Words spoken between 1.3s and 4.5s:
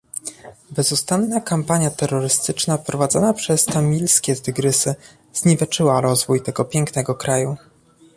kampania terrorystyczna prowadzona przez Tamilskie